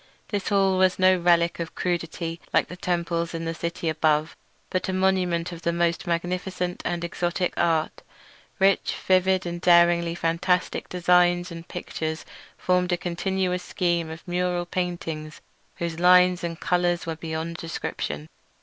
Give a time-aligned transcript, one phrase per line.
[0.29, 4.35] This hall was no relic of crudity like the temples in the city above,
[4.71, 8.01] but a monument of the most magnificent and exotic art.
[8.57, 12.25] Rich, vivid, and daringly fantastic designs and pictures
[12.57, 15.33] formed a continuous scheme of mural painting
[15.75, 18.27] whose lines and colours were beyond description.